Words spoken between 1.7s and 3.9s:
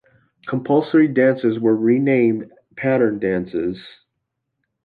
renamed "pattern dances".